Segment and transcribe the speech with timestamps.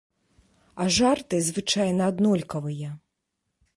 [0.83, 2.89] А жарты звычайна аднолькавыя.